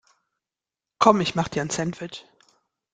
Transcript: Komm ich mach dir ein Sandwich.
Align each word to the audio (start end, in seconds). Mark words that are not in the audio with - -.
Komm 0.97 1.21
ich 1.21 1.35
mach 1.35 1.47
dir 1.47 1.61
ein 1.61 1.69
Sandwich. 1.69 2.25